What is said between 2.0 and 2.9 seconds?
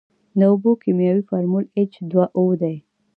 دوه او دی.